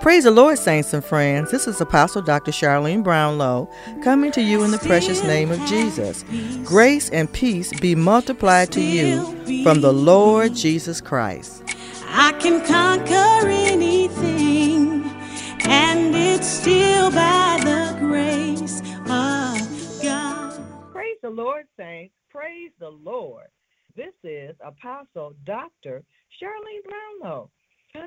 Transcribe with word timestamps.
Praise 0.00 0.24
the 0.24 0.30
Lord, 0.30 0.58
saints 0.58 0.94
and 0.94 1.04
friends. 1.04 1.50
This 1.50 1.68
is 1.68 1.78
Apostle 1.78 2.22
Dr. 2.22 2.52
Charlene 2.52 3.04
Brownlow 3.04 3.68
coming 4.02 4.32
to 4.32 4.40
you 4.40 4.64
in 4.64 4.70
the 4.70 4.78
precious 4.78 5.22
name 5.22 5.50
of 5.50 5.60
Jesus. 5.66 6.24
Grace 6.64 7.10
and 7.10 7.30
peace 7.30 7.78
be 7.80 7.94
multiplied 7.94 8.72
to 8.72 8.80
you 8.80 9.22
from 9.62 9.82
the 9.82 9.92
Lord 9.92 10.54
Jesus 10.54 11.02
Christ. 11.02 11.62
I 12.06 12.32
can 12.40 12.64
conquer 12.64 13.46
anything, 13.46 15.04
and 15.66 16.16
it's 16.16 16.46
still 16.46 17.10
by 17.10 17.60
the 17.62 17.94
grace 18.00 18.80
of 19.04 20.02
God. 20.02 20.92
Praise 20.92 21.18
the 21.22 21.28
Lord, 21.28 21.66
saints. 21.76 22.14
Praise 22.30 22.70
the 22.78 22.88
Lord. 22.88 23.48
This 23.96 24.14
is 24.24 24.56
Apostle 24.64 25.34
Dr. 25.44 26.02
Charlene 26.40 26.84
Brownlow 27.20 27.50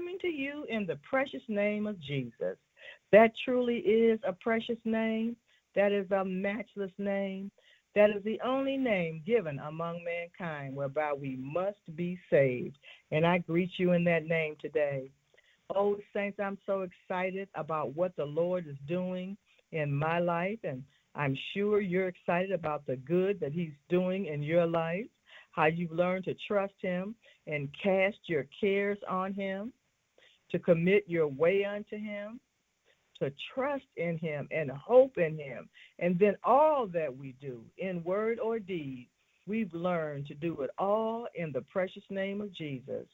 coming 0.04 0.20
to 0.20 0.28
you 0.28 0.66
in 0.68 0.86
the 0.86 0.98
precious 1.10 1.42
name 1.48 1.88
of 1.88 1.98
Jesus. 2.02 2.58
That 3.14 3.32
truly 3.46 3.78
is 3.78 4.20
a 4.28 4.34
precious 4.34 4.78
name. 4.84 5.38
That 5.76 5.94
is 5.94 6.12
a 6.12 6.26
matchless 6.26 6.92
name. 6.98 7.50
That 7.96 8.10
is 8.10 8.22
the 8.26 8.40
only 8.46 8.76
name 8.76 9.24
given 9.26 9.60
among 9.60 10.04
mankind 10.04 10.76
whereby 10.76 11.14
we 11.14 11.38
must 11.40 11.96
be 11.96 12.20
saved. 12.30 12.78
And 13.12 13.26
I 13.26 13.38
greet 13.38 13.70
you 13.78 13.94
in 13.94 14.04
that 14.04 14.26
name 14.26 14.58
today. 14.60 15.10
Oh, 15.74 15.96
Saints, 16.14 16.38
I'm 16.44 16.58
so 16.66 16.82
excited 16.82 17.48
about 17.56 17.96
what 17.96 18.14
the 18.18 18.26
Lord 18.26 18.68
is 18.68 18.76
doing 18.86 19.38
in 19.72 19.94
my 19.94 20.20
life. 20.20 20.60
And 20.66 20.84
I'm 21.16 21.38
sure 21.54 21.80
you're 21.80 22.10
excited 22.10 22.52
about 22.52 22.86
the 22.86 22.98
good 22.98 23.40
that 23.40 23.54
He's 23.54 23.72
doing 23.88 24.26
in 24.26 24.44
your 24.44 24.66
life, 24.66 25.06
how 25.52 25.68
you've 25.68 25.94
learned 25.94 26.26
to 26.26 26.36
trust 26.46 26.74
Him 26.82 27.16
and 27.48 27.70
cast 27.82 28.18
your 28.26 28.48
cares 28.60 28.98
on 29.08 29.34
Him, 29.34 29.72
to 30.54 30.60
commit 30.60 31.04
your 31.08 31.28
way 31.28 31.66
unto 31.66 31.98
Him, 31.98 32.40
to 33.20 33.34
trust 33.54 33.86
in 33.98 34.18
Him 34.18 34.48
and 34.52 34.72
hope 34.72 35.18
in 35.18 35.38
Him. 35.38 35.68
And 36.00 36.18
then 36.18 36.36
all 36.44 36.88
that 36.94 37.16
we 37.16 37.36
do, 37.42 37.62
in 37.78 38.04
word 38.04 38.40
or 38.40 38.60
deed, 38.60 39.10
we've 39.48 39.74
learned 39.74 40.28
to 40.28 40.36
do 40.36 40.62
it 40.62 40.70
all 40.78 41.28
in 41.36 41.52
the 41.52 41.62
precious 41.72 42.04
name 42.10 42.40
of 42.40 42.54
Jesus. 42.54 43.06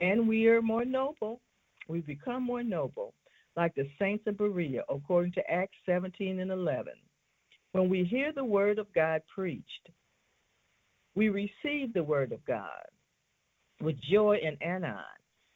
And 0.00 0.26
we 0.26 0.46
are 0.46 0.62
more 0.62 0.84
noble. 0.84 1.40
We 1.88 2.00
become 2.00 2.44
more 2.44 2.62
noble, 2.62 3.12
like 3.56 3.74
the 3.74 3.88
saints 3.98 4.24
of 4.26 4.38
Berea, 4.38 4.82
according 4.88 5.32
to 5.32 5.50
Acts 5.50 5.76
17 5.84 6.40
and 6.40 6.50
11. 6.50 6.92
When 7.72 7.88
we 7.88 8.04
hear 8.04 8.32
the 8.32 8.44
word 8.44 8.78
of 8.78 8.86
God 8.94 9.20
preached, 9.32 9.90
we 11.16 11.28
receive 11.28 11.92
the 11.92 12.02
word 12.02 12.32
of 12.32 12.44
God 12.46 12.86
with 13.80 13.96
joy 14.00 14.38
and 14.44 14.56
anon. 14.62 15.02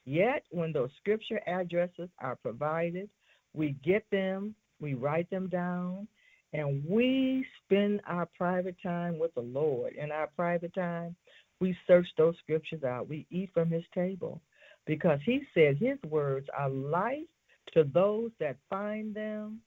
Yet, 0.09 0.45
when 0.51 0.73
those 0.73 0.89
scripture 0.99 1.43
addresses 1.47 2.09
are 2.19 2.37
provided, 2.37 3.11
we 3.53 3.77
get 3.85 4.07
them, 4.11 4.55
we 4.81 4.95
write 4.95 5.29
them 5.29 5.49
down, 5.49 6.09
and 6.55 6.83
we 6.89 7.45
spend 7.63 8.01
our 8.07 8.25
private 8.25 8.77
time 8.83 9.19
with 9.19 9.35
the 9.35 9.43
Lord. 9.43 9.93
In 9.93 10.11
our 10.11 10.29
private 10.35 10.73
time, 10.73 11.15
we 11.61 11.77
search 11.87 12.07
those 12.17 12.35
scriptures 12.43 12.85
out. 12.85 13.07
We 13.07 13.27
eat 13.31 13.51
from 13.53 13.69
his 13.69 13.85
table 13.95 14.41
because 14.87 15.21
he 15.27 15.43
said 15.53 15.77
his 15.77 15.99
words 16.11 16.47
are 16.57 16.71
life 16.71 17.29
to 17.75 17.85
those 17.85 18.31
that 18.41 18.57
find 18.71 19.15
them 19.15 19.61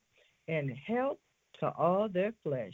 and 0.48 0.72
help 0.88 1.20
to 1.60 1.70
all 1.78 2.10
their 2.10 2.34
flesh. 2.42 2.74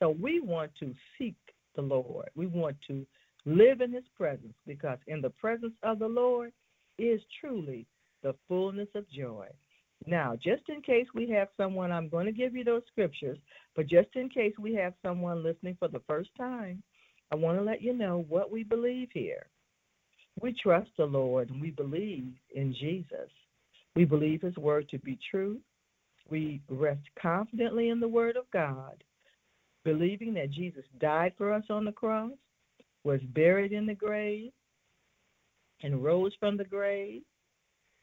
So 0.00 0.10
we 0.10 0.40
want 0.40 0.72
to 0.80 0.92
seek 1.16 1.36
the 1.76 1.82
Lord. 1.82 2.30
We 2.34 2.48
want 2.48 2.76
to 2.88 3.06
live 3.44 3.80
in 3.80 3.92
his 3.92 4.08
presence 4.16 4.56
because 4.66 4.98
in 5.06 5.20
the 5.20 5.30
presence 5.30 5.74
of 5.84 6.00
the 6.00 6.08
Lord 6.08 6.50
is 6.98 7.20
truly 7.40 7.86
the 8.22 8.34
fullness 8.48 8.88
of 8.94 9.08
joy. 9.10 9.46
Now, 10.06 10.36
just 10.36 10.62
in 10.68 10.82
case 10.82 11.06
we 11.14 11.28
have 11.30 11.48
someone, 11.56 11.90
I'm 11.90 12.08
going 12.08 12.26
to 12.26 12.32
give 12.32 12.54
you 12.54 12.64
those 12.64 12.82
scriptures, 12.90 13.38
but 13.74 13.86
just 13.86 14.08
in 14.14 14.28
case 14.28 14.52
we 14.58 14.74
have 14.74 14.94
someone 15.02 15.42
listening 15.42 15.76
for 15.78 15.88
the 15.88 16.02
first 16.06 16.30
time, 16.36 16.82
I 17.32 17.36
want 17.36 17.58
to 17.58 17.64
let 17.64 17.82
you 17.82 17.92
know 17.92 18.24
what 18.28 18.50
we 18.50 18.62
believe 18.62 19.08
here. 19.12 19.46
We 20.40 20.54
trust 20.62 20.90
the 20.98 21.06
Lord 21.06 21.50
and 21.50 21.60
we 21.60 21.70
believe 21.70 22.32
in 22.54 22.74
Jesus. 22.78 23.30
We 23.94 24.04
believe 24.04 24.42
his 24.42 24.56
word 24.56 24.88
to 24.90 24.98
be 24.98 25.18
true. 25.30 25.58
We 26.28 26.60
rest 26.68 27.00
confidently 27.20 27.88
in 27.88 28.00
the 28.00 28.08
word 28.08 28.36
of 28.36 28.50
God, 28.52 29.02
believing 29.84 30.34
that 30.34 30.50
Jesus 30.50 30.84
died 31.00 31.32
for 31.38 31.52
us 31.52 31.64
on 31.70 31.84
the 31.84 31.92
cross, 31.92 32.32
was 33.04 33.20
buried 33.34 33.72
in 33.72 33.86
the 33.86 33.94
grave, 33.94 34.52
and 35.82 36.02
rose 36.02 36.32
from 36.38 36.56
the 36.56 36.64
grave, 36.64 37.22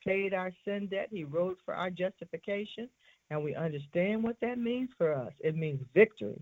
paid 0.05 0.33
our 0.33 0.51
sin 0.65 0.87
debt. 0.87 1.07
He 1.11 1.23
rose 1.23 1.57
for 1.65 1.73
our 1.73 1.89
justification, 1.89 2.89
and 3.29 3.43
we 3.43 3.55
understand 3.55 4.23
what 4.23 4.37
that 4.41 4.57
means 4.57 4.89
for 4.97 5.13
us. 5.13 5.33
It 5.39 5.55
means 5.55 5.81
victory 5.93 6.41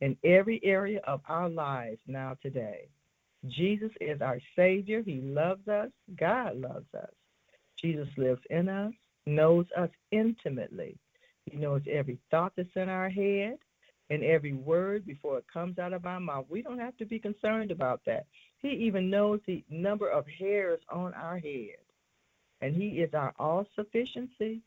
in 0.00 0.16
every 0.24 0.60
area 0.64 1.00
of 1.06 1.20
our 1.28 1.48
lives 1.48 2.00
now 2.06 2.36
today. 2.42 2.88
Jesus 3.48 3.90
is 4.00 4.20
our 4.20 4.40
Savior. 4.56 5.02
He 5.02 5.20
loves 5.20 5.66
us. 5.68 5.90
God 6.18 6.56
loves 6.56 6.92
us. 6.94 7.10
Jesus 7.80 8.08
lives 8.16 8.40
in 8.50 8.68
us, 8.68 8.92
knows 9.26 9.66
us 9.76 9.90
intimately. 10.12 10.96
He 11.50 11.56
knows 11.56 11.82
every 11.90 12.18
thought 12.30 12.52
that's 12.56 12.76
in 12.76 12.88
our 12.88 13.10
head 13.10 13.58
and 14.12 14.22
every 14.22 14.52
word 14.52 15.06
before 15.06 15.38
it 15.38 15.46
comes 15.50 15.78
out 15.78 15.94
of 15.94 16.04
our 16.04 16.20
mouth. 16.20 16.44
We 16.50 16.60
don't 16.60 16.78
have 16.78 16.94
to 16.98 17.06
be 17.06 17.18
concerned 17.18 17.70
about 17.70 18.02
that. 18.04 18.26
He 18.58 18.68
even 18.68 19.08
knows 19.08 19.40
the 19.46 19.64
number 19.70 20.06
of 20.06 20.26
hairs 20.38 20.80
on 20.90 21.14
our 21.14 21.38
head. 21.38 21.80
And 22.60 22.76
He 22.76 22.88
is 22.88 23.14
our 23.14 23.32
all 23.38 23.66
sufficiency. 23.74 24.60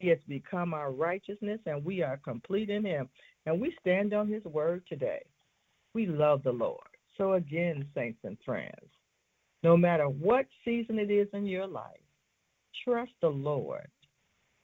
He 0.00 0.06
has 0.06 0.18
become 0.28 0.72
our 0.72 0.92
righteousness, 0.92 1.58
and 1.66 1.84
we 1.84 2.00
are 2.02 2.16
complete 2.18 2.70
in 2.70 2.84
Him. 2.84 3.08
And 3.44 3.60
we 3.60 3.74
stand 3.80 4.14
on 4.14 4.28
His 4.28 4.44
word 4.44 4.84
today. 4.88 5.24
We 5.94 6.06
love 6.06 6.44
the 6.44 6.52
Lord. 6.52 6.78
So, 7.18 7.32
again, 7.32 7.84
saints 7.96 8.20
and 8.22 8.38
friends, 8.44 8.88
no 9.64 9.76
matter 9.76 10.08
what 10.08 10.46
season 10.64 11.00
it 11.00 11.10
is 11.10 11.26
in 11.32 11.44
your 11.44 11.66
life, 11.66 11.90
trust 12.84 13.12
the 13.20 13.28
Lord. 13.28 13.88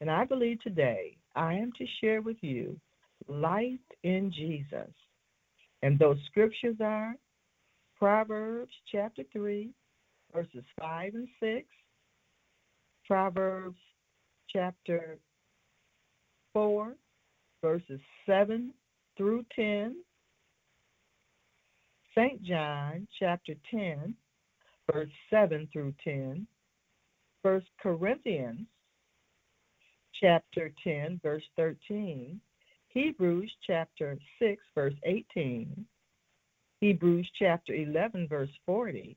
And 0.01 0.09
I 0.09 0.25
believe 0.25 0.63
today 0.63 1.17
I 1.35 1.55
am 1.55 1.73
to 1.77 1.85
share 2.01 2.23
with 2.23 2.37
you 2.41 2.79
life 3.29 3.79
in 4.03 4.33
Jesus. 4.33 4.91
And 5.83 5.99
those 5.99 6.19
scriptures 6.27 6.77
are 6.83 7.15
Proverbs 7.97 8.73
chapter 8.91 9.23
3, 9.33 9.71
verses 10.35 10.65
5 10.81 11.15
and 11.15 11.29
6, 11.41 11.67
Proverbs 13.07 13.79
chapter 14.49 15.19
4, 16.53 16.95
verses 17.63 18.01
7 18.27 18.73
through 19.17 19.45
10, 19.55 19.97
St. 22.15 22.43
John 22.43 23.07
chapter 23.19 23.55
10, 23.71 24.15
verse 24.93 25.09
7 25.31 25.69
through 25.73 25.95
10, 26.03 26.47
1 27.43 27.63
Corinthians 27.81 28.67
chapter 30.21 30.73
10, 30.83 31.21
verse 31.23 31.45
13, 31.57 32.41
Hebrews 32.99 33.53
chapter 33.65 34.19
6, 34.41 34.61
verse 34.75 34.95
18, 35.05 35.87
Hebrews 36.81 37.31
chapter 37.39 37.73
11, 37.73 38.27
verse 38.27 38.51
40, 38.67 39.17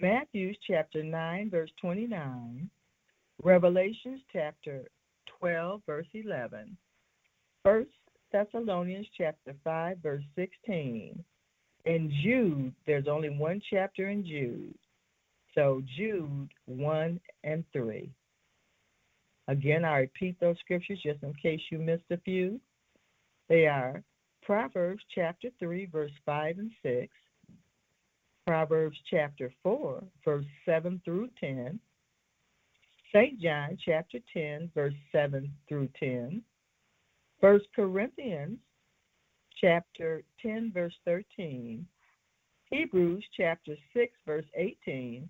Matthew 0.00 0.54
chapter 0.66 1.02
9, 1.02 1.50
verse 1.50 1.68
29, 1.78 2.70
Revelations 3.42 4.22
chapter 4.32 4.84
12, 5.38 5.82
verse 5.84 6.06
11, 6.14 6.74
1 7.64 7.86
Thessalonians 8.32 9.06
chapter 9.14 9.54
5, 9.62 9.98
verse 10.02 10.24
16, 10.36 11.22
and 11.84 12.10
Jude, 12.22 12.72
there's 12.86 13.08
only 13.08 13.28
one 13.28 13.60
chapter 13.70 14.08
in 14.08 14.24
Jude. 14.24 14.74
So 15.54 15.82
Jude 15.98 16.48
1 16.64 17.20
and 17.44 17.62
3. 17.74 18.10
Again, 19.48 19.84
I 19.84 20.00
repeat 20.00 20.38
those 20.38 20.58
scriptures 20.60 21.00
just 21.02 21.22
in 21.22 21.32
case 21.34 21.60
you 21.70 21.78
missed 21.78 22.10
a 22.10 22.18
few. 22.18 22.60
They 23.48 23.66
are 23.66 24.02
Proverbs 24.42 25.02
chapter 25.14 25.48
3, 25.58 25.86
verse 25.86 26.12
5 26.26 26.58
and 26.58 26.70
6, 26.82 27.08
Proverbs 28.46 28.96
chapter 29.10 29.52
4, 29.62 30.04
verse 30.24 30.44
7 30.66 31.00
through 31.04 31.30
10, 31.40 31.80
St. 33.12 33.40
John 33.40 33.78
chapter 33.82 34.18
10, 34.34 34.70
verse 34.74 34.94
7 35.12 35.50
through 35.66 35.88
10, 35.98 36.42
1 37.40 37.60
Corinthians 37.74 38.58
chapter 39.60 40.22
10, 40.42 40.72
verse 40.74 40.94
13, 41.06 41.86
Hebrews 42.70 43.24
chapter 43.34 43.76
6, 43.94 44.12
verse 44.26 44.46
18, 44.54 45.28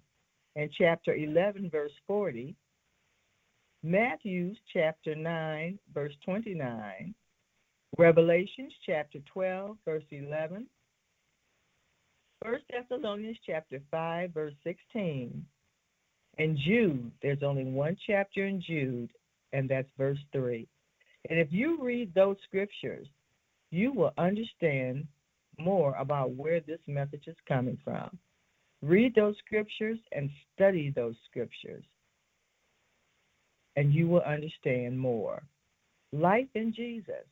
and 0.56 0.70
chapter 0.76 1.14
11, 1.14 1.70
verse 1.70 1.92
40, 2.06 2.56
Matthew 3.82 4.54
chapter 4.72 5.14
9, 5.14 5.78
verse 5.94 6.12
29, 6.24 7.14
Revelations 7.96 8.72
chapter 8.84 9.18
12, 9.32 9.76
verse 9.84 10.04
11. 10.10 10.66
1 12.42 12.54
Thessalonians 12.70 13.38
chapter 13.46 13.80
5, 13.90 14.30
verse 14.32 14.54
16. 14.64 15.44
and 16.38 16.58
Jude, 16.64 17.10
there's 17.22 17.42
only 17.42 17.64
one 17.64 17.96
chapter 18.06 18.46
in 18.46 18.60
Jude, 18.60 19.10
and 19.52 19.68
that's 19.68 19.88
verse 19.96 20.18
3. 20.32 20.66
And 21.30 21.38
if 21.38 21.48
you 21.50 21.78
read 21.82 22.14
those 22.14 22.36
scriptures, 22.46 23.08
you 23.70 23.92
will 23.92 24.12
understand 24.18 25.06
more 25.58 25.94
about 25.96 26.32
where 26.32 26.60
this 26.60 26.80
message 26.86 27.24
is 27.26 27.36
coming 27.46 27.78
from. 27.84 28.16
Read 28.82 29.14
those 29.14 29.34
scriptures 29.44 29.98
and 30.12 30.30
study 30.54 30.92
those 30.94 31.16
scriptures, 31.28 31.84
and 33.78 33.94
you 33.94 34.08
will 34.08 34.22
understand 34.22 34.98
more. 34.98 35.40
Life 36.12 36.48
in 36.56 36.74
Jesus. 36.74 37.24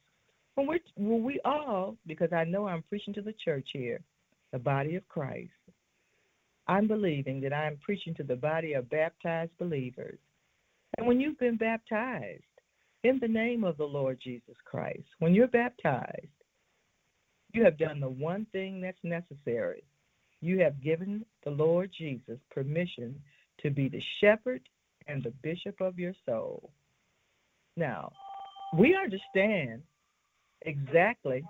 When, 0.54 0.69
we 0.69 0.81
when 0.96 1.25
we 1.25 1.40
all, 1.44 1.96
because 2.06 2.32
I 2.32 2.44
know 2.44 2.69
I'm 2.69 2.84
preaching 2.88 3.12
to 3.14 3.20
the 3.20 3.34
church 3.44 3.66
here, 3.72 4.00
the 4.52 4.60
body 4.60 4.94
of 4.94 5.06
Christ, 5.08 5.50
I'm 6.69 6.87
believing 6.87 7.40
that 7.40 7.52
I'm 7.52 7.78
preaching 7.82 8.14
to 8.14 8.22
the 8.22 8.37
body 8.37 8.75
of 8.75 8.88
baptized 8.88 9.50
believers. 9.58 10.20
And 10.96 11.06
when 11.08 11.20
you've 11.20 11.38
been 11.40 11.56
baptized 11.56 12.44
in 13.02 13.19
the 13.20 13.28
name 13.28 13.64
of 13.64 13.76
the 13.76 13.84
Lord 13.84 14.20
Jesus 14.22 14.54
Christ, 14.64 15.08
when 15.19 15.34
you're 15.34 15.49
baptized, 15.49 16.28
you 17.54 17.64
have 17.64 17.76
done 17.76 17.99
the 17.99 18.08
one 18.08 18.46
thing 18.52 18.81
that's 18.81 18.96
necessary. 19.02 19.82
You 20.40 20.60
have 20.60 20.81
given 20.81 21.25
the 21.42 21.50
Lord 21.50 21.90
Jesus 21.99 22.38
permission 22.52 23.20
to 23.62 23.70
be 23.70 23.88
the 23.88 24.02
shepherd 24.20 24.60
and 25.08 25.22
the 25.22 25.32
bishop 25.42 25.80
of 25.80 25.98
your 25.98 26.12
soul. 26.24 26.70
Now, 27.76 28.10
we 28.76 28.96
understand 28.96 29.82
exactly. 30.62 31.42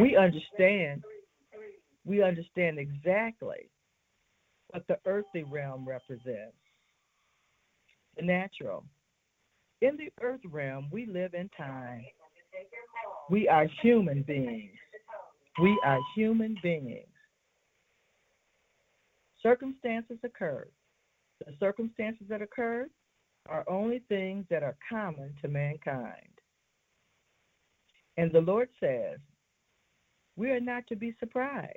We 0.00 0.16
understand. 0.16 1.02
We 2.04 2.22
understand 2.22 2.78
exactly 2.78 3.70
what 4.70 4.86
the 4.88 4.98
earthly 5.06 5.44
realm 5.44 5.86
represents. 5.88 6.56
The 8.16 8.22
natural. 8.22 8.84
In 9.80 9.96
the 9.96 10.10
earth 10.22 10.40
realm, 10.50 10.88
we 10.90 11.06
live 11.06 11.34
in 11.34 11.48
time. 11.56 12.04
We 13.30 13.48
are 13.48 13.66
human 13.82 14.22
beings. 14.22 14.70
We 15.60 15.80
are 15.84 15.98
human 16.14 16.56
beings. 16.62 17.06
Circumstances 19.44 20.18
occur. 20.24 20.66
The 21.44 21.52
circumstances 21.60 22.26
that 22.30 22.40
occur 22.40 22.88
are 23.48 23.64
only 23.68 24.02
things 24.08 24.46
that 24.48 24.62
are 24.62 24.76
common 24.88 25.34
to 25.42 25.48
mankind. 25.48 26.40
And 28.16 28.32
the 28.32 28.40
Lord 28.40 28.68
says, 28.80 29.18
we 30.36 30.50
are 30.50 30.60
not 30.60 30.86
to 30.86 30.96
be 30.96 31.14
surprised. 31.20 31.72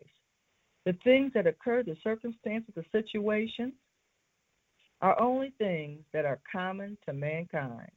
The 0.86 0.96
things 1.04 1.31
that 1.34 1.46
occur, 1.46 1.84
the 1.84 1.98
circumstances, 2.04 2.74
the 2.75 2.86
situations, 2.92 3.74
are 5.02 5.20
only 5.20 5.52
things 5.58 6.00
that 6.13 6.25
are 6.25 6.40
common 6.50 6.98
to 7.06 7.13
mankind. 7.13 7.92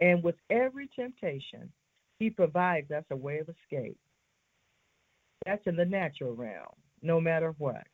And 0.00 0.22
with 0.22 0.36
every 0.50 0.88
temptation, 0.94 1.72
He 2.18 2.28
provides 2.28 2.90
us 2.90 3.04
a 3.10 3.16
way 3.16 3.38
of 3.38 3.48
escape. 3.48 3.98
That's 5.46 5.66
in 5.66 5.76
the 5.76 5.84
natural 5.84 6.34
realm, 6.34 6.74
no 7.02 7.20
matter 7.20 7.54
what. 7.58 7.86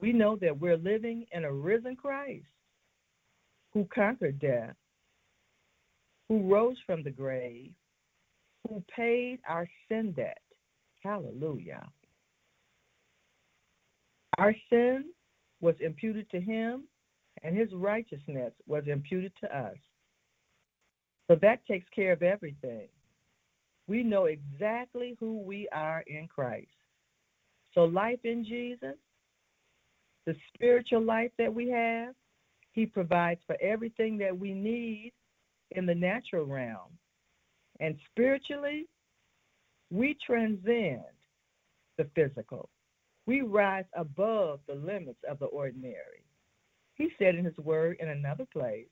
We 0.00 0.12
know 0.12 0.36
that 0.36 0.58
we're 0.58 0.76
living 0.76 1.26
in 1.32 1.44
a 1.44 1.52
risen 1.52 1.96
Christ 1.96 2.44
who 3.72 3.86
conquered 3.94 4.38
death, 4.38 4.74
who 6.28 6.48
rose 6.50 6.76
from 6.86 7.02
the 7.02 7.10
grave, 7.10 7.72
who 8.68 8.82
paid 8.94 9.40
our 9.48 9.68
sin 9.88 10.12
debt. 10.12 10.42
Hallelujah. 11.02 11.86
Our 14.38 14.54
sin 14.70 15.06
was 15.60 15.74
imputed 15.80 16.30
to 16.30 16.40
him, 16.40 16.84
and 17.42 17.56
his 17.56 17.72
righteousness 17.72 18.52
was 18.66 18.84
imputed 18.86 19.32
to 19.40 19.56
us. 19.56 19.76
So 21.28 21.36
that 21.42 21.64
takes 21.66 21.86
care 21.94 22.12
of 22.12 22.22
everything. 22.22 22.88
We 23.88 24.02
know 24.02 24.26
exactly 24.26 25.16
who 25.18 25.40
we 25.40 25.68
are 25.72 26.04
in 26.06 26.28
Christ. 26.28 26.68
So, 27.74 27.84
life 27.84 28.20
in 28.24 28.44
Jesus, 28.44 28.96
the 30.28 30.36
spiritual 30.54 31.00
life 31.00 31.30
that 31.38 31.52
we 31.52 31.70
have, 31.70 32.14
He 32.72 32.84
provides 32.84 33.40
for 33.46 33.56
everything 33.62 34.18
that 34.18 34.38
we 34.38 34.52
need 34.52 35.14
in 35.70 35.86
the 35.86 35.94
natural 35.94 36.44
realm. 36.44 36.90
And 37.80 37.96
spiritually, 38.10 38.86
we 39.90 40.18
transcend 40.26 41.00
the 41.96 42.06
physical. 42.14 42.68
We 43.24 43.40
rise 43.40 43.86
above 43.96 44.60
the 44.68 44.74
limits 44.74 45.20
of 45.26 45.38
the 45.38 45.46
ordinary. 45.46 46.24
He 46.96 47.08
said 47.18 47.34
in 47.34 47.46
His 47.46 47.56
word 47.56 47.96
in 47.98 48.08
another 48.08 48.44
place 48.52 48.88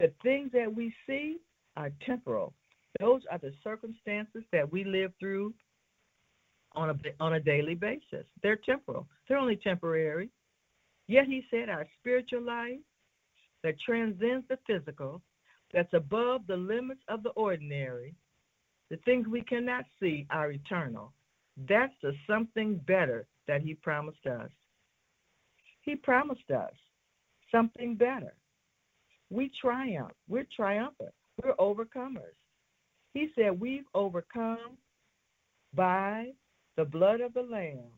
the 0.00 0.10
things 0.22 0.52
that 0.52 0.74
we 0.74 0.90
see 1.06 1.36
are 1.76 1.90
temporal. 2.06 2.54
Those 2.98 3.20
are 3.30 3.38
the 3.38 3.52
circumstances 3.62 4.42
that 4.52 4.72
we 4.72 4.84
live 4.84 5.12
through 5.20 5.52
on 6.74 6.88
a, 6.88 6.94
on 7.22 7.34
a 7.34 7.40
daily 7.40 7.74
basis. 7.74 8.24
They're 8.42 8.56
temporal, 8.56 9.06
they're 9.28 9.36
only 9.36 9.56
temporary. 9.56 10.30
Yet 11.08 11.26
He 11.26 11.44
said 11.50 11.68
our 11.68 11.86
spiritual 12.00 12.42
life 12.42 12.80
that 13.62 13.80
transcends 13.80 14.46
the 14.48 14.58
physical, 14.66 15.22
that's 15.72 15.92
above 15.92 16.46
the 16.46 16.56
limits 16.56 17.02
of 17.08 17.22
the 17.22 17.30
ordinary, 17.30 18.14
the 18.90 18.96
things 18.98 19.26
we 19.26 19.42
cannot 19.42 19.84
see 20.00 20.26
are 20.30 20.52
eternal. 20.52 21.12
That's 21.68 21.94
the 22.02 22.12
something 22.26 22.76
better 22.86 23.26
that 23.48 23.62
He 23.62 23.74
promised 23.74 24.26
us. 24.26 24.50
He 25.82 25.96
promised 25.96 26.50
us 26.50 26.72
something 27.50 27.94
better. 27.94 28.34
We 29.30 29.50
triumph. 29.60 30.12
We're 30.28 30.46
triumphant. 30.54 31.12
We're 31.42 31.54
overcomers. 31.56 32.36
He 33.12 33.30
said, 33.34 33.58
We've 33.58 33.86
overcome 33.94 34.76
by 35.74 36.32
the 36.76 36.84
blood 36.84 37.20
of 37.20 37.34
the 37.34 37.42
Lamb 37.42 37.90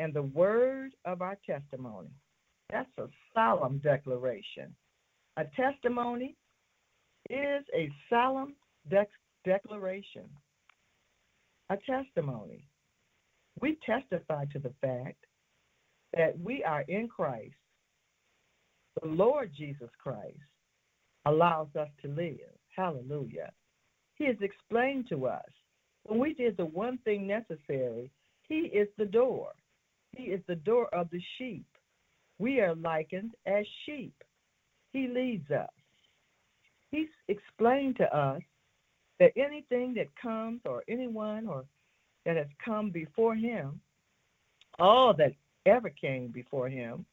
and 0.00 0.14
the 0.14 0.22
word 0.22 0.92
of 1.04 1.20
our 1.20 1.36
testimony. 1.46 2.08
That's 2.70 2.88
a 2.98 3.06
solemn 3.34 3.78
declaration. 3.78 4.74
A 5.36 5.44
testimony 5.54 6.36
is 7.28 7.64
a 7.74 7.90
solemn 8.08 8.54
de- 8.88 9.06
declaration. 9.44 10.24
A 11.68 11.76
testimony. 11.86 12.66
We 13.60 13.78
testify 13.84 14.46
to 14.46 14.58
the 14.58 14.72
fact 14.80 15.26
that 16.16 16.38
we 16.40 16.64
are 16.64 16.82
in 16.88 17.06
Christ. 17.06 17.54
The 19.02 19.08
Lord 19.08 19.52
Jesus 19.56 19.90
Christ 20.02 20.38
allows 21.26 21.68
us 21.78 21.88
to 22.02 22.08
live. 22.08 22.38
Hallelujah. 22.74 23.50
He 24.14 24.24
has 24.24 24.36
explained 24.40 25.08
to 25.10 25.26
us 25.26 25.50
when 26.04 26.18
we 26.18 26.32
did 26.32 26.56
the 26.56 26.64
one 26.64 26.98
thing 27.04 27.26
necessary, 27.26 28.10
He 28.48 28.54
is 28.54 28.88
the 28.96 29.04
door. 29.04 29.52
He 30.16 30.24
is 30.24 30.40
the 30.46 30.56
door 30.56 30.92
of 30.94 31.08
the 31.10 31.20
sheep. 31.38 31.66
We 32.38 32.60
are 32.60 32.74
likened 32.74 33.32
as 33.46 33.64
sheep. 33.86 34.14
He 34.92 35.08
leads 35.08 35.50
us. 35.50 35.68
He's 36.90 37.08
explained 37.28 37.96
to 37.96 38.16
us 38.16 38.42
that 39.18 39.32
anything 39.36 39.94
that 39.94 40.08
comes 40.20 40.60
or 40.64 40.82
anyone 40.88 41.46
or 41.46 41.64
that 42.24 42.36
has 42.36 42.48
come 42.64 42.90
before 42.90 43.34
him, 43.34 43.80
all 44.78 45.14
that 45.14 45.32
ever 45.66 45.90
came 45.90 46.28
before 46.28 46.68
him 46.68 47.04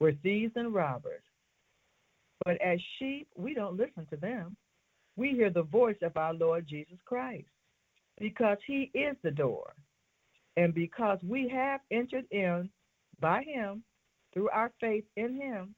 were 0.00 0.12
thieves 0.22 0.52
and 0.56 0.74
robbers. 0.74 1.22
But 2.44 2.60
as 2.60 2.80
sheep, 2.98 3.28
we 3.36 3.54
don't 3.54 3.76
listen 3.76 4.06
to 4.10 4.16
them. 4.16 4.56
We 5.16 5.30
hear 5.30 5.50
the 5.50 5.62
voice 5.62 5.98
of 6.02 6.16
our 6.16 6.32
Lord 6.32 6.66
Jesus 6.66 6.98
Christ 7.04 7.48
because 8.18 8.58
he 8.66 8.90
is 8.94 9.16
the 9.22 9.30
door. 9.30 9.74
And 10.56 10.74
because 10.74 11.18
we 11.22 11.48
have 11.48 11.80
entered 11.90 12.26
in 12.30 12.68
by 13.20 13.42
him 13.42 13.82
through 14.32 14.50
our 14.50 14.70
faith 14.80 15.04
in 15.16 15.34
him, 15.40 15.74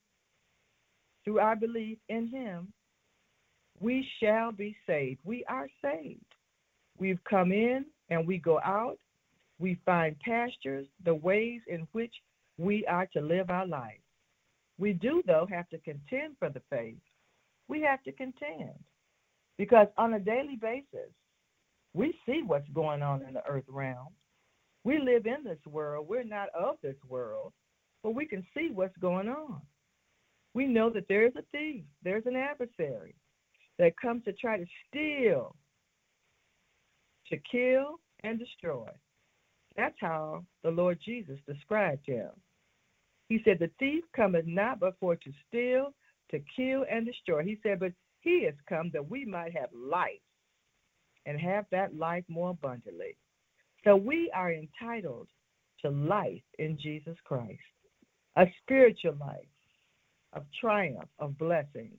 through 1.24 1.38
our 1.38 1.56
belief 1.56 1.98
in 2.08 2.28
him, 2.28 2.72
we 3.80 4.06
shall 4.20 4.52
be 4.52 4.76
saved. 4.86 5.20
We 5.24 5.44
are 5.48 5.68
saved. 5.82 6.24
We've 6.98 7.22
come 7.28 7.52
in 7.52 7.84
and 8.10 8.26
we 8.26 8.38
go 8.38 8.60
out. 8.60 8.98
We 9.58 9.78
find 9.84 10.18
pastures, 10.20 10.86
the 11.04 11.14
ways 11.14 11.60
in 11.66 11.86
which 11.92 12.14
we 12.58 12.84
are 12.86 13.06
to 13.12 13.20
live 13.20 13.50
our 13.50 13.66
life. 13.66 14.00
We 14.78 14.92
do, 14.92 15.22
though, 15.26 15.46
have 15.50 15.68
to 15.70 15.78
contend 15.78 16.36
for 16.38 16.48
the 16.48 16.62
faith. 16.70 16.96
We 17.68 17.80
have 17.82 18.02
to 18.04 18.12
contend 18.12 18.74
because 19.58 19.86
on 19.96 20.14
a 20.14 20.20
daily 20.20 20.56
basis, 20.60 21.10
we 21.94 22.14
see 22.26 22.42
what's 22.44 22.68
going 22.74 23.02
on 23.02 23.22
in 23.22 23.34
the 23.34 23.46
earth 23.46 23.64
realm. 23.68 24.08
We 24.84 24.98
live 24.98 25.26
in 25.26 25.44
this 25.44 25.64
world. 25.66 26.08
We're 26.08 26.24
not 26.24 26.48
of 26.58 26.76
this 26.82 26.96
world, 27.08 27.52
but 28.02 28.14
we 28.14 28.26
can 28.26 28.44
see 28.54 28.70
what's 28.72 28.96
going 28.98 29.28
on. 29.28 29.60
We 30.54 30.66
know 30.66 30.90
that 30.90 31.06
there 31.08 31.26
is 31.26 31.32
a 31.36 31.42
thief, 31.52 31.84
there's 32.02 32.26
an 32.26 32.36
adversary 32.36 33.14
that 33.78 33.96
comes 33.96 34.24
to 34.24 34.32
try 34.32 34.58
to 34.58 34.66
steal, 34.88 35.54
to 37.28 37.36
kill, 37.50 38.00
and 38.22 38.38
destroy. 38.38 38.88
That's 39.76 39.96
how 40.00 40.44
the 40.62 40.70
Lord 40.70 40.98
Jesus 41.04 41.38
described 41.46 42.06
him. 42.06 42.30
He 43.28 43.40
said, 43.44 43.58
The 43.58 43.70
thief 43.78 44.04
cometh 44.14 44.46
not 44.46 44.78
but 44.78 44.94
for 45.00 45.16
to 45.16 45.32
steal, 45.48 45.94
to 46.30 46.40
kill, 46.54 46.84
and 46.90 47.06
destroy. 47.06 47.42
He 47.42 47.58
said, 47.62 47.80
But 47.80 47.92
he 48.20 48.44
has 48.44 48.54
come 48.68 48.90
that 48.92 49.10
we 49.10 49.24
might 49.24 49.56
have 49.56 49.70
life 49.72 50.20
and 51.24 51.40
have 51.40 51.64
that 51.70 51.96
life 51.96 52.24
more 52.28 52.50
abundantly. 52.50 53.16
So 53.84 53.96
we 53.96 54.30
are 54.34 54.52
entitled 54.52 55.28
to 55.82 55.90
life 55.90 56.42
in 56.58 56.78
Jesus 56.80 57.16
Christ, 57.24 57.58
a 58.36 58.46
spiritual 58.62 59.16
life 59.20 59.46
of 60.32 60.44
triumph, 60.60 61.08
of 61.18 61.36
blessings. 61.38 61.98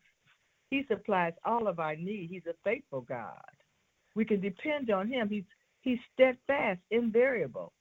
He 0.69 0.85
supplies 0.87 1.33
all 1.45 1.67
of 1.67 1.79
our 1.79 1.95
need. 1.95 2.29
He's 2.31 2.47
a 2.47 2.55
faithful 2.63 3.01
God. 3.01 3.41
We 4.15 4.25
can 4.25 4.39
depend 4.39 4.89
on 4.89 5.07
him. 5.07 5.29
He's 5.29 5.43
he's 5.81 5.99
steadfast, 6.13 6.79
invariable. 6.89 7.73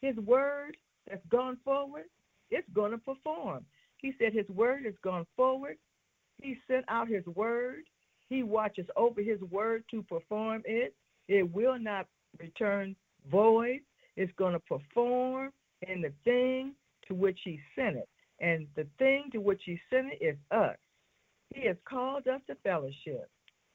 His 0.00 0.16
word 0.16 0.76
that's 1.08 1.26
gone 1.30 1.58
forward, 1.64 2.04
it's 2.50 2.68
going 2.72 2.92
to 2.92 2.98
perform. 2.98 3.64
He 3.98 4.14
said 4.18 4.32
his 4.32 4.48
word 4.48 4.84
has 4.84 4.94
gone 5.02 5.26
forward. 5.36 5.76
He 6.40 6.56
sent 6.66 6.84
out 6.88 7.08
his 7.08 7.26
word. 7.26 7.82
He 8.28 8.42
watches 8.42 8.86
over 8.96 9.20
his 9.20 9.40
word 9.42 9.84
to 9.90 10.02
perform 10.04 10.62
it. 10.64 10.94
It 11.28 11.52
will 11.52 11.78
not 11.78 12.06
return 12.38 12.96
void. 13.30 13.80
is 14.16 14.28
going 14.36 14.52
to 14.52 14.60
perform 14.60 15.50
in 15.88 16.02
the 16.02 16.12
thing 16.24 16.74
to 17.08 17.14
which 17.14 17.38
he 17.44 17.58
sent 17.74 17.96
it. 17.96 18.08
And 18.40 18.66
the 18.76 18.86
thing 18.98 19.30
to 19.32 19.38
which 19.38 19.62
he 19.64 19.78
sent 19.90 20.12
it 20.12 20.24
is 20.24 20.36
us. 20.50 20.76
He 21.54 21.66
has 21.66 21.76
called 21.88 22.26
us 22.28 22.40
to 22.46 22.54
fellowship, 22.56 23.28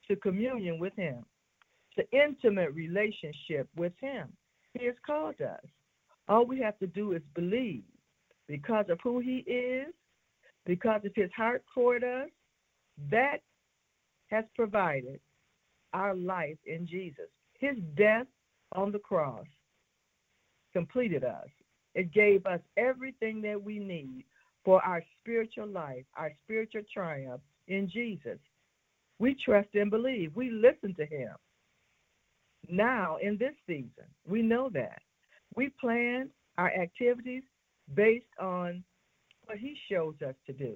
to 0.08 0.16
communion 0.16 0.80
with 0.80 0.96
him, 0.96 1.26
to 1.98 2.04
intimate 2.12 2.74
relationship 2.74 3.68
with 3.76 3.94
him. 4.00 4.30
He 4.74 4.86
has 4.86 4.96
called 5.06 5.40
us. 5.42 5.66
All 6.28 6.46
we 6.46 6.60
have 6.60 6.78
to 6.80 6.88
do 6.88 7.14
is 7.14 7.22
believe 7.36 7.84
because 8.48 8.86
of 8.90 9.00
who 9.04 9.20
he 9.20 9.38
is, 9.48 9.94
because 10.66 11.02
of 11.06 11.12
his 11.16 11.30
heart 11.36 11.64
toward 11.74 12.04
us. 12.04 12.30
That 13.12 13.40
has 14.28 14.46
provided 14.56 15.20
our 15.94 16.16
life 16.16 16.58
in 16.66 16.88
Jesus. 16.88 17.28
His 17.60 17.76
death 17.98 18.28
on 18.76 18.92
the 18.92 19.00
cross 19.00 19.46
completed 20.74 21.24
us. 21.24 21.48
It 21.94 22.14
gave 22.14 22.46
us 22.46 22.60
everything 22.76 23.42
that 23.44 23.62
we 23.62 23.80
need 23.80 24.26
for 24.66 24.84
our 24.84 25.02
spiritual 25.22 25.68
life, 25.68 26.04
our 26.18 26.32
spiritual 26.44 26.82
triumph 26.94 27.42
in 27.68 27.90
Jesus. 27.90 28.40
We 29.20 29.36
trust 29.46 29.70
and 29.76 29.90
believe. 29.90 30.36
We 30.36 30.50
listen 30.50 30.94
to 30.96 31.06
him. 31.06 31.32
Now, 32.70 33.18
in 33.22 33.38
this 33.38 33.54
season, 33.66 34.10
we 34.28 34.42
know 34.42 34.70
that. 34.74 35.02
We 35.56 35.72
plan 35.80 36.30
our 36.58 36.72
activities 36.74 37.44
based 37.94 38.26
on 38.40 38.84
what 39.46 39.58
he 39.58 39.78
shows 39.90 40.16
us 40.28 40.36
to 40.48 40.54
do. 40.54 40.76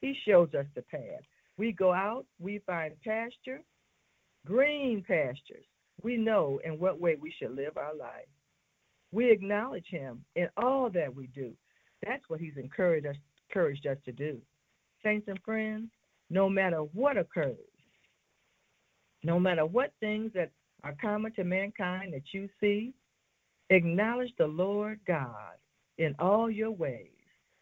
He 0.00 0.16
shows 0.26 0.48
us 0.58 0.66
the 0.74 0.82
path. 0.82 1.22
We 1.58 1.72
go 1.72 1.92
out, 1.92 2.26
we 2.40 2.60
find 2.66 2.94
pasture, 3.04 3.60
green 4.44 5.04
pastures. 5.06 5.64
We 6.02 6.16
know 6.16 6.60
in 6.64 6.78
what 6.78 7.00
way 7.00 7.16
we 7.20 7.32
should 7.38 7.54
live 7.54 7.76
our 7.76 7.94
life. 7.94 8.28
We 9.12 9.30
acknowledge 9.30 9.86
him 9.88 10.24
in 10.34 10.48
all 10.56 10.90
that 10.90 11.14
we 11.14 11.28
do. 11.28 11.52
That's 12.04 12.22
what 12.28 12.40
he's 12.40 12.56
encouraged 12.56 13.06
us, 13.06 13.16
encouraged 13.48 13.86
us 13.86 13.96
to 14.04 14.12
do. 14.12 14.38
Saints 15.02 15.28
and 15.28 15.40
friends, 15.44 15.90
no 16.30 16.48
matter 16.48 16.78
what 16.78 17.16
occurs, 17.16 17.56
no 19.22 19.38
matter 19.40 19.64
what 19.64 19.92
things 20.00 20.32
that 20.34 20.50
are 20.82 20.94
common 21.00 21.32
to 21.32 21.44
mankind 21.44 22.12
that 22.12 22.32
you 22.32 22.48
see, 22.60 22.92
acknowledge 23.70 24.32
the 24.38 24.46
Lord 24.46 25.00
God 25.06 25.54
in 25.98 26.14
all 26.18 26.50
your 26.50 26.70
ways, 26.70 27.10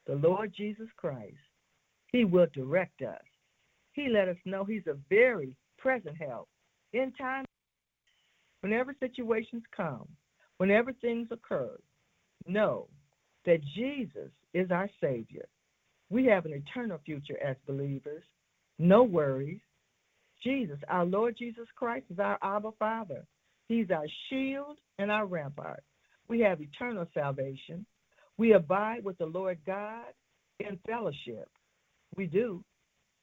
the 0.07 0.17
Lord 0.17 0.53
Jesus 0.55 0.88
Christ. 0.97 1.37
He 2.09 2.25
will 2.25 2.47
direct 2.53 3.03
us. 3.03 3.23
He 3.93 4.09
let 4.09 4.29
us 4.29 4.37
know 4.45 4.64
He's 4.64 4.87
a 4.87 4.97
very 5.09 5.55
present 5.79 6.17
help 6.17 6.49
in 6.93 7.12
time. 7.12 7.45
Whenever 8.64 8.94
situations 8.99 9.62
come, 9.76 10.09
whenever 10.56 10.90
things 10.94 11.28
occur, 11.30 11.76
know 12.47 12.88
that 13.44 13.61
Jesus 13.76 14.30
is 14.54 14.71
our 14.71 14.88
Savior. 15.02 15.44
We 16.09 16.25
have 16.25 16.47
an 16.47 16.54
eternal 16.54 16.99
future 17.04 17.37
as 17.47 17.56
believers. 17.66 18.23
No 18.78 19.02
worries. 19.02 19.61
Jesus, 20.42 20.78
our 20.88 21.04
Lord 21.04 21.37
Jesus 21.38 21.66
Christ, 21.76 22.06
is 22.11 22.18
our 22.18 22.38
Abba 22.40 22.71
Father. 22.78 23.26
He's 23.68 23.90
our 23.90 24.06
shield 24.30 24.78
and 24.99 25.11
our 25.11 25.26
rampart. 25.26 25.85
We 26.28 26.40
have 26.40 26.62
eternal 26.62 27.06
salvation. 27.12 27.85
We 28.38 28.54
abide 28.54 29.04
with 29.04 29.18
the 29.18 29.26
Lord 29.26 29.59
God 29.66 30.06
in 30.61 30.78
fellowship. 30.87 31.50
We 32.16 32.25
do. 32.25 32.64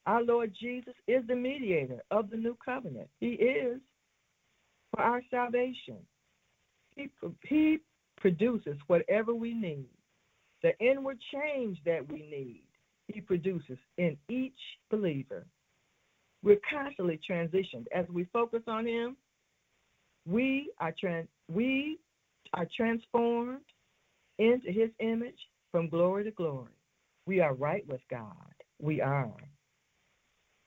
Our 0.05 0.21
Lord 0.21 0.53
Jesus 0.61 0.93
is 1.07 1.23
the 1.27 1.35
mediator 1.35 2.03
of 2.11 2.29
the 2.29 2.37
new 2.37 2.55
covenant. 2.63 3.09
He 3.19 3.29
is 3.29 3.81
for 4.91 5.01
our 5.01 5.21
salvation. 5.31 5.97
He, 6.95 7.09
he 7.47 7.79
produces 8.17 8.77
whatever 8.87 9.33
we 9.33 9.53
need. 9.53 9.87
The 10.63 10.77
inward 10.79 11.17
change 11.33 11.79
that 11.85 12.07
we 12.11 12.19
need, 12.19 12.63
He 13.07 13.21
produces 13.21 13.77
in 13.97 14.15
each 14.29 14.53
believer. 14.91 15.45
We're 16.43 16.59
constantly 16.69 17.19
transitioned. 17.29 17.85
As 17.95 18.05
we 18.09 18.25
focus 18.25 18.61
on 18.67 18.85
Him, 18.85 19.17
we 20.27 20.71
are, 20.79 20.93
trans- 20.99 21.27
we 21.51 21.97
are 22.53 22.67
transformed 22.75 23.61
into 24.37 24.71
His 24.71 24.89
image 24.99 25.39
from 25.71 25.89
glory 25.89 26.23
to 26.25 26.31
glory. 26.31 26.73
We 27.25 27.39
are 27.39 27.53
right 27.53 27.87
with 27.87 28.01
God. 28.09 28.53
We 28.79 29.01
are. 29.01 29.31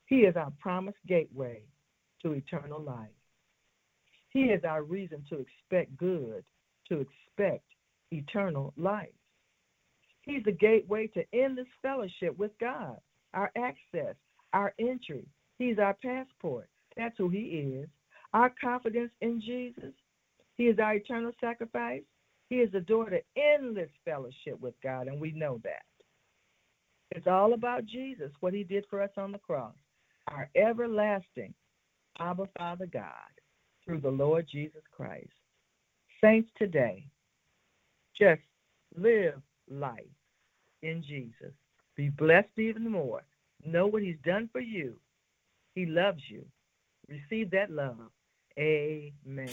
He 0.07 0.17
is 0.17 0.35
our 0.35 0.51
promised 0.59 0.97
gateway 1.07 1.61
to 2.21 2.33
eternal 2.33 2.81
life. 2.81 3.09
He 4.35 4.47
is 4.51 4.65
our 4.65 4.83
reason 4.83 5.23
to 5.29 5.39
expect 5.39 5.95
good, 5.95 6.43
to 6.89 6.99
expect 6.99 7.63
eternal 8.11 8.73
life. 8.75 9.07
He's 10.23 10.43
the 10.43 10.51
gateway 10.51 11.07
to 11.13 11.23
endless 11.31 11.69
fellowship 11.81 12.37
with 12.37 12.51
God, 12.59 12.97
our 13.33 13.49
access, 13.57 14.15
our 14.51 14.73
entry. 14.77 15.25
He's 15.57 15.79
our 15.79 15.93
passport. 16.03 16.67
That's 16.97 17.17
who 17.17 17.29
He 17.29 17.79
is. 17.79 17.87
Our 18.33 18.51
confidence 18.61 19.11
in 19.21 19.39
Jesus. 19.39 19.93
He 20.57 20.65
is 20.65 20.79
our 20.79 20.95
eternal 20.95 21.31
sacrifice. 21.39 22.03
He 22.49 22.57
is 22.57 22.69
the 22.73 22.81
door 22.81 23.09
to 23.09 23.21
endless 23.37 23.89
fellowship 24.03 24.59
with 24.59 24.73
God, 24.83 25.07
and 25.07 25.21
we 25.21 25.31
know 25.31 25.61
that. 25.63 25.85
It's 27.11 27.27
all 27.27 27.53
about 27.53 27.85
Jesus, 27.85 28.33
what 28.41 28.53
He 28.53 28.65
did 28.65 28.83
for 28.89 29.01
us 29.01 29.11
on 29.15 29.31
the 29.31 29.39
cross 29.39 29.75
our 30.27 30.49
everlasting 30.55 31.53
Abba 32.19 32.49
Father 32.57 32.87
God 32.87 33.11
through 33.85 34.01
the 34.01 34.09
Lord 34.09 34.47
Jesus 34.51 34.81
Christ. 34.95 35.29
Saints 36.21 36.49
today, 36.57 37.05
just 38.17 38.41
live 38.95 39.41
life 39.69 40.03
in 40.81 41.03
Jesus. 41.07 41.53
Be 41.95 42.09
blessed 42.09 42.57
even 42.57 42.89
more. 42.89 43.23
Know 43.65 43.87
what 43.87 44.01
He's 44.01 44.17
done 44.25 44.49
for 44.51 44.61
you. 44.61 44.95
He 45.73 45.85
loves 45.85 46.21
you. 46.29 46.45
Receive 47.07 47.51
that 47.51 47.71
love. 47.71 47.97
Amen. 48.57 49.49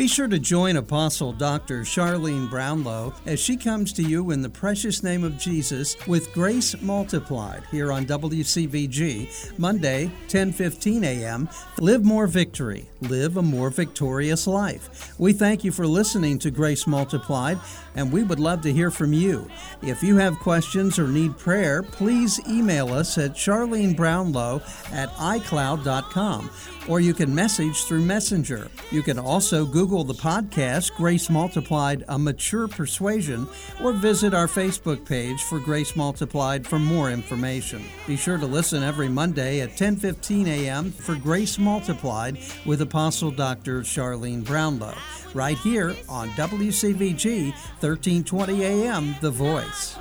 Be 0.00 0.08
sure 0.08 0.28
to 0.28 0.38
join 0.38 0.76
Apostle 0.76 1.30
Dr. 1.30 1.82
Charlene 1.82 2.48
Brownlow 2.48 3.12
as 3.26 3.38
she 3.38 3.54
comes 3.54 3.92
to 3.92 4.02
you 4.02 4.30
in 4.30 4.40
the 4.40 4.48
precious 4.48 5.02
name 5.02 5.22
of 5.22 5.36
Jesus 5.36 5.94
with 6.06 6.32
Grace 6.32 6.74
Multiplied 6.80 7.64
here 7.70 7.92
on 7.92 8.06
WCVG, 8.06 9.58
Monday, 9.58 10.10
10:15 10.28 11.04
a.m. 11.04 11.50
Live 11.80 12.02
more 12.02 12.26
victory, 12.26 12.88
live 13.02 13.36
a 13.36 13.42
more 13.42 13.68
victorious 13.68 14.46
life. 14.46 15.12
We 15.18 15.34
thank 15.34 15.64
you 15.64 15.70
for 15.70 15.86
listening 15.86 16.38
to 16.38 16.50
Grace 16.50 16.86
Multiplied 16.86 17.58
and 17.94 18.10
we 18.10 18.22
would 18.22 18.40
love 18.40 18.62
to 18.62 18.72
hear 18.72 18.90
from 18.90 19.12
you. 19.12 19.48
If 19.82 20.02
you 20.02 20.16
have 20.16 20.38
questions 20.38 20.98
or 20.98 21.08
need 21.08 21.36
prayer, 21.36 21.82
please 21.82 22.40
email 22.48 22.92
us 22.92 23.18
at 23.18 23.32
charlenebrownlow 23.32 24.62
at 24.92 25.10
icloud.com 25.16 26.50
or 26.88 27.00
you 27.00 27.14
can 27.14 27.34
message 27.34 27.84
through 27.84 28.02
Messenger. 28.02 28.70
You 28.90 29.02
can 29.02 29.18
also 29.18 29.66
Google 29.90 30.04
the 30.04 30.14
podcast 30.14 30.94
Grace 30.94 31.28
Multiplied 31.28 32.04
A 32.06 32.16
Mature 32.16 32.68
Persuasion 32.68 33.48
or 33.82 33.92
visit 33.92 34.32
our 34.32 34.46
Facebook 34.46 35.04
page 35.04 35.42
for 35.42 35.58
Grace 35.58 35.96
Multiplied 35.96 36.64
for 36.64 36.78
more 36.78 37.10
information. 37.10 37.82
Be 38.06 38.14
sure 38.16 38.38
to 38.38 38.46
listen 38.46 38.84
every 38.84 39.08
Monday 39.08 39.60
at 39.62 39.70
10:15 39.70 40.46
a.m. 40.46 40.92
for 40.92 41.16
Grace 41.16 41.58
Multiplied 41.58 42.38
with 42.64 42.82
Apostle 42.82 43.32
Dr. 43.32 43.80
Charlene 43.80 44.44
Brownlow 44.44 44.94
right 45.34 45.58
here 45.58 45.96
on 46.08 46.28
WCVG 46.30 47.50
1320 47.80 48.62
AM 48.62 49.16
The 49.20 49.32
Voice. 49.32 49.96